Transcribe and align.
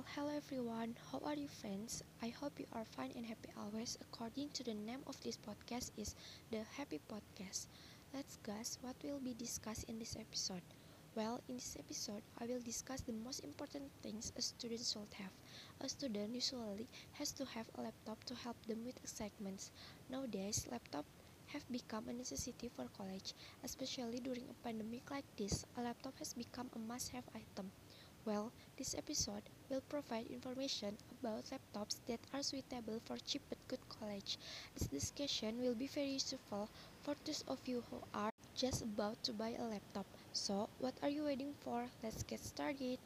Well, 0.00 0.08
hello 0.16 0.32
everyone. 0.34 0.96
How 1.12 1.20
are 1.28 1.36
you, 1.36 1.46
friends? 1.46 2.02
I 2.22 2.32
hope 2.32 2.56
you 2.56 2.64
are 2.72 2.88
fine 2.88 3.12
and 3.14 3.26
happy 3.26 3.52
always. 3.52 3.98
According 4.00 4.48
to 4.56 4.64
the 4.64 4.72
name 4.72 5.04
of 5.06 5.20
this 5.20 5.36
podcast 5.36 5.92
is 6.00 6.16
the 6.50 6.64
Happy 6.80 7.04
Podcast. 7.04 7.68
Let's 8.14 8.38
guess 8.40 8.78
what 8.80 8.96
will 9.04 9.20
be 9.20 9.36
discussed 9.36 9.84
in 9.92 9.98
this 9.98 10.16
episode. 10.16 10.64
Well, 11.14 11.44
in 11.50 11.56
this 11.56 11.76
episode, 11.78 12.22
I 12.40 12.46
will 12.46 12.64
discuss 12.64 13.02
the 13.02 13.12
most 13.12 13.44
important 13.44 13.92
things 14.00 14.32
a 14.38 14.40
student 14.40 14.80
should 14.80 15.12
have. 15.20 15.36
A 15.84 15.88
student 15.90 16.32
usually 16.32 16.88
has 17.20 17.32
to 17.32 17.44
have 17.52 17.68
a 17.76 17.82
laptop 17.82 18.24
to 18.24 18.34
help 18.34 18.56
them 18.64 18.80
with 18.86 18.96
assignments. 19.04 19.70
Nowadays, 20.08 20.64
laptop 20.72 21.04
have 21.52 21.68
become 21.70 22.08
a 22.08 22.14
necessity 22.14 22.70
for 22.72 22.88
college, 22.96 23.34
especially 23.64 24.20
during 24.24 24.48
a 24.48 24.64
pandemic 24.64 25.10
like 25.10 25.28
this. 25.36 25.66
A 25.76 25.82
laptop 25.82 26.16
has 26.16 26.32
become 26.32 26.70
a 26.74 26.78
must-have 26.78 27.28
item. 27.36 27.68
Well, 28.24 28.52
this 28.76 28.94
episode 28.94 29.42
will 29.68 29.82
provide 29.88 30.26
information 30.28 30.96
about 31.10 31.44
laptops 31.50 32.00
that 32.06 32.20
are 32.32 32.42
suitable 32.42 33.00
for 33.04 33.16
cheap 33.18 33.42
but 33.48 33.58
good 33.68 33.80
college. 33.88 34.38
This 34.74 34.88
discussion 34.88 35.60
will 35.60 35.74
be 35.74 35.86
very 35.86 36.10
useful 36.12 36.68
for 37.02 37.14
those 37.24 37.44
of 37.48 37.58
you 37.66 37.82
who 37.90 38.00
are 38.14 38.30
just 38.54 38.82
about 38.82 39.22
to 39.24 39.32
buy 39.32 39.54
a 39.58 39.64
laptop. 39.64 40.06
So, 40.32 40.68
what 40.78 40.94
are 41.02 41.08
you 41.08 41.24
waiting 41.24 41.54
for? 41.64 41.86
Let's 42.02 42.22
get 42.22 42.40
started. 42.44 42.98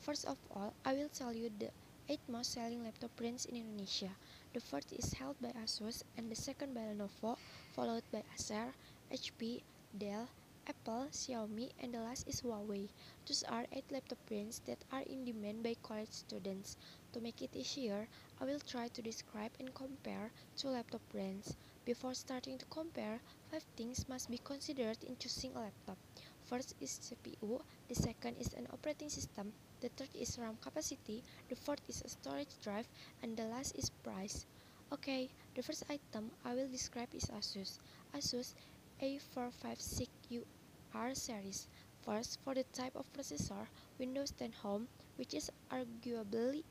First 0.00 0.26
of 0.26 0.38
all, 0.54 0.74
I 0.84 0.94
will 0.94 1.08
tell 1.08 1.32
you 1.32 1.50
the 1.58 1.70
8 2.08 2.20
most 2.28 2.52
selling 2.52 2.84
laptop 2.84 3.16
brands 3.16 3.46
in 3.46 3.56
Indonesia. 3.56 4.10
The 4.52 4.60
first 4.60 4.92
is 4.92 5.12
held 5.14 5.40
by 5.40 5.50
Asus 5.58 6.04
and 6.16 6.30
the 6.30 6.36
second 6.36 6.74
by 6.74 6.82
Lenovo, 6.82 7.36
followed 7.74 8.04
by 8.12 8.22
Acer, 8.34 8.74
HP, 9.10 9.62
Dell, 9.96 10.28
Apple, 10.66 11.08
Xiaomi, 11.12 11.70
and 11.78 11.92
the 11.92 12.00
last 12.00 12.26
is 12.26 12.40
Huawei. 12.40 12.88
Those 13.26 13.42
are 13.42 13.66
8 13.70 13.92
laptop 13.92 14.18
brands 14.26 14.60
that 14.60 14.82
are 14.90 15.02
in 15.02 15.26
demand 15.26 15.62
by 15.62 15.76
college 15.82 16.10
students. 16.10 16.78
To 17.12 17.20
make 17.20 17.42
it 17.42 17.54
easier, 17.54 18.08
I 18.40 18.46
will 18.46 18.60
try 18.60 18.88
to 18.88 19.02
describe 19.02 19.52
and 19.60 19.74
compare 19.74 20.30
two 20.56 20.68
laptop 20.68 21.02
brands. 21.12 21.54
Before 21.84 22.14
starting 22.14 22.56
to 22.56 22.64
compare, 22.66 23.20
5 23.50 23.62
things 23.76 24.08
must 24.08 24.30
be 24.30 24.38
considered 24.38 24.96
in 25.04 25.18
choosing 25.18 25.54
a 25.54 25.60
laptop. 25.60 25.98
First 26.44 26.74
is 26.80 26.98
CPU, 26.98 27.60
the 27.88 27.94
second 27.94 28.36
is 28.40 28.54
an 28.54 28.66
operating 28.72 29.10
system, 29.10 29.52
the 29.80 29.90
third 29.90 30.14
is 30.14 30.38
RAM 30.38 30.56
capacity, 30.62 31.22
the 31.50 31.56
fourth 31.56 31.82
is 31.88 32.00
a 32.00 32.08
storage 32.08 32.58
drive, 32.62 32.88
and 33.22 33.36
the 33.36 33.44
last 33.44 33.76
is 33.76 33.90
price. 33.90 34.46
Okay, 34.92 35.28
the 35.54 35.62
first 35.62 35.84
item 35.90 36.30
I 36.44 36.54
will 36.54 36.68
describe 36.68 37.08
is 37.14 37.24
Asus. 37.24 37.80
Asus 38.14 38.54
A456UR 39.02 40.44
series. 41.14 41.68
First, 42.04 42.38
for 42.44 42.54
the 42.54 42.64
type 42.72 42.94
of 42.94 43.12
processor, 43.12 43.66
Windows 43.98 44.30
10 44.32 44.52
Home, 44.62 44.86
which 45.16 45.34
is 45.34 45.50
arguably 45.70 46.62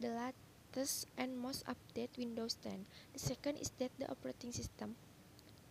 the 0.00 0.08
latest 0.08 1.06
and 1.16 1.36
most 1.36 1.64
updated 1.66 2.18
Windows 2.18 2.56
10. 2.62 2.86
The 3.12 3.18
second 3.18 3.58
is 3.58 3.70
that 3.78 3.90
the 3.98 4.10
operating 4.10 4.52
system 4.52 4.96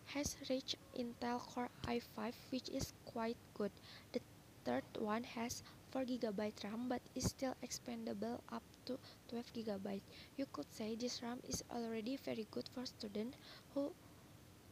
has 0.06 0.36
reached 0.50 0.76
Intel 0.98 1.40
Core 1.40 1.70
i5 1.86 2.32
which 2.50 2.68
is 2.68 2.92
quite 3.06 3.36
good. 3.54 3.70
The 4.12 4.20
third 4.64 4.84
one 4.98 5.24
has 5.24 5.62
4GB 5.94 6.64
RAM 6.64 6.88
but 6.88 7.00
is 7.14 7.24
still 7.24 7.54
expandable 7.62 8.40
up 8.52 8.62
to 8.86 8.98
12GB. 9.32 10.00
You 10.36 10.46
could 10.52 10.66
say 10.72 10.96
this 10.96 11.22
RAM 11.22 11.38
is 11.48 11.62
already 11.70 12.16
very 12.16 12.46
good 12.50 12.68
for 12.74 12.84
students 12.86 13.36
who 13.74 13.92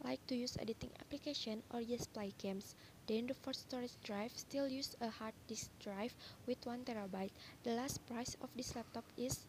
like 0.05 0.25
to 0.27 0.35
use 0.35 0.57
editing 0.61 0.91
application 1.01 1.63
or 1.73 1.83
just 1.83 2.13
play 2.13 2.33
games. 2.39 2.75
Then 3.07 3.27
the 3.27 3.35
fourth 3.35 3.57
storage 3.57 3.97
drive 4.03 4.33
still 4.35 4.69
use 4.69 4.95
a 5.01 5.09
hard 5.11 5.35
disk 5.47 5.71
drive 5.81 6.15
with 6.47 6.65
1TB. 6.65 7.31
The 7.63 7.73
last 7.73 8.07
price 8.07 8.37
of 8.41 8.51
this 8.57 8.75
laptop 8.77 9.05
is 9.17 9.47